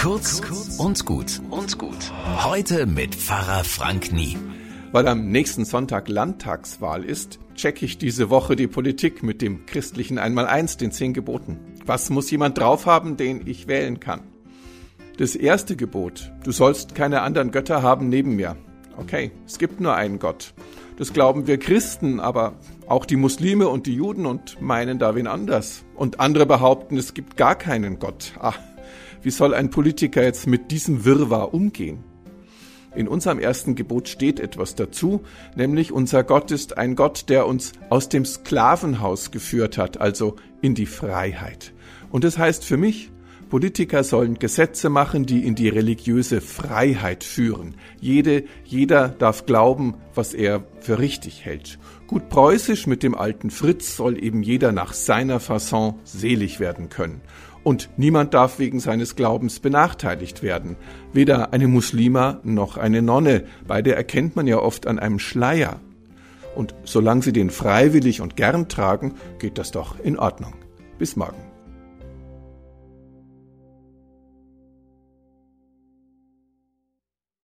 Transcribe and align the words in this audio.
Kurz 0.00 0.40
und 0.78 1.04
gut 1.04 1.42
und 1.50 1.76
gut. 1.76 2.10
Heute 2.42 2.86
mit 2.86 3.14
Pfarrer 3.14 3.64
Frank 3.64 4.12
Nie. 4.12 4.38
Weil 4.92 5.06
am 5.06 5.30
nächsten 5.30 5.66
Sonntag 5.66 6.08
Landtagswahl 6.08 7.04
ist, 7.04 7.38
checke 7.54 7.84
ich 7.84 7.98
diese 7.98 8.30
Woche 8.30 8.56
die 8.56 8.66
Politik 8.66 9.22
mit 9.22 9.42
dem 9.42 9.66
christlichen 9.66 10.16
Einmaleins, 10.16 10.78
den 10.78 10.90
zehn 10.90 11.12
Geboten. 11.12 11.58
Was 11.84 12.08
muss 12.08 12.30
jemand 12.30 12.56
drauf 12.56 12.86
haben, 12.86 13.18
den 13.18 13.46
ich 13.46 13.68
wählen 13.68 14.00
kann? 14.00 14.22
Das 15.18 15.36
erste 15.36 15.76
Gebot, 15.76 16.32
du 16.44 16.50
sollst 16.50 16.94
keine 16.94 17.20
anderen 17.20 17.50
Götter 17.50 17.82
haben 17.82 18.08
neben 18.08 18.36
mir. 18.36 18.56
Okay, 18.96 19.32
es 19.44 19.58
gibt 19.58 19.82
nur 19.82 19.96
einen 19.96 20.18
Gott. 20.18 20.54
Das 20.96 21.12
glauben 21.12 21.46
wir 21.46 21.58
Christen, 21.58 22.20
aber 22.20 22.54
auch 22.86 23.04
die 23.04 23.16
Muslime 23.16 23.68
und 23.68 23.86
die 23.86 23.94
Juden 23.94 24.24
und 24.24 24.62
meinen 24.62 24.98
da 24.98 25.14
wen 25.14 25.26
anders. 25.26 25.84
Und 25.94 26.20
andere 26.20 26.46
behaupten, 26.46 26.96
es 26.96 27.12
gibt 27.12 27.36
gar 27.36 27.54
keinen 27.54 27.98
Gott. 27.98 28.32
Ah, 28.38 28.54
wie 29.22 29.30
soll 29.30 29.54
ein 29.54 29.70
Politiker 29.70 30.22
jetzt 30.22 30.46
mit 30.46 30.70
diesem 30.70 31.04
Wirrwarr 31.04 31.52
umgehen? 31.54 32.04
In 32.94 33.06
unserem 33.06 33.38
ersten 33.38 33.76
Gebot 33.76 34.08
steht 34.08 34.40
etwas 34.40 34.74
dazu, 34.74 35.22
nämlich 35.54 35.92
unser 35.92 36.24
Gott 36.24 36.50
ist 36.50 36.76
ein 36.76 36.96
Gott, 36.96 37.28
der 37.28 37.46
uns 37.46 37.72
aus 37.88 38.08
dem 38.08 38.24
Sklavenhaus 38.24 39.30
geführt 39.30 39.78
hat, 39.78 40.00
also 40.00 40.36
in 40.60 40.74
die 40.74 40.86
Freiheit. 40.86 41.72
Und 42.10 42.24
das 42.24 42.36
heißt 42.36 42.64
für 42.64 42.76
mich, 42.76 43.12
Politiker 43.50 44.04
sollen 44.04 44.38
Gesetze 44.38 44.88
machen, 44.90 45.26
die 45.26 45.44
in 45.44 45.56
die 45.56 45.68
religiöse 45.68 46.40
Freiheit 46.40 47.24
führen. 47.24 47.74
Jede, 48.00 48.44
jeder 48.64 49.08
darf 49.08 49.44
glauben, 49.44 49.94
was 50.14 50.34
er 50.34 50.64
für 50.80 51.00
richtig 51.00 51.44
hält. 51.44 51.80
Gut 52.06 52.28
preußisch 52.28 52.86
mit 52.86 53.02
dem 53.02 53.16
alten 53.16 53.50
Fritz 53.50 53.96
soll 53.96 54.22
eben 54.22 54.44
jeder 54.44 54.70
nach 54.70 54.92
seiner 54.92 55.40
Fasson 55.40 55.94
selig 56.04 56.60
werden 56.60 56.90
können. 56.90 57.22
Und 57.62 57.90
niemand 57.96 58.32
darf 58.32 58.58
wegen 58.58 58.80
seines 58.80 59.16
Glaubens 59.16 59.60
benachteiligt 59.60 60.42
werden. 60.42 60.76
Weder 61.12 61.52
eine 61.52 61.68
Muslima 61.68 62.40
noch 62.42 62.78
eine 62.78 63.02
Nonne. 63.02 63.44
Beide 63.66 63.94
erkennt 63.94 64.34
man 64.34 64.46
ja 64.46 64.58
oft 64.58 64.86
an 64.86 64.98
einem 64.98 65.18
Schleier. 65.18 65.80
Und 66.54 66.74
solange 66.84 67.22
sie 67.22 67.32
den 67.32 67.50
freiwillig 67.50 68.20
und 68.20 68.36
gern 68.36 68.68
tragen, 68.68 69.14
geht 69.38 69.58
das 69.58 69.70
doch 69.70 70.00
in 70.00 70.18
Ordnung. 70.18 70.54
Bis 70.98 71.16
morgen. 71.16 71.49